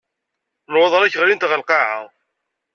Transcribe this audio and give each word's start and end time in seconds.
Nnwaḍer-ik 0.67 1.15
ɣlint 1.21 1.47
ɣer 1.49 1.57
lqaɛa. 1.61 1.99